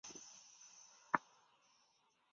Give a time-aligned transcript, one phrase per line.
[0.03, 0.21] 徐渭人。